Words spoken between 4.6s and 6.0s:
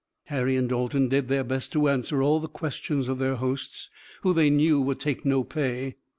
would take no pay.